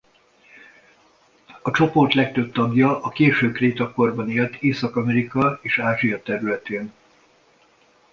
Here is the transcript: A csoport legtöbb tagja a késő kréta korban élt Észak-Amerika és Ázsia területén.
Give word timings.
A 1.61 1.71
csoport 1.71 2.13
legtöbb 2.13 2.51
tagja 2.51 3.01
a 3.01 3.09
késő 3.09 3.51
kréta 3.51 3.91
korban 3.93 4.29
élt 4.29 4.55
Észak-Amerika 4.55 5.59
és 5.61 5.79
Ázsia 5.79 6.21
területén. 6.23 6.93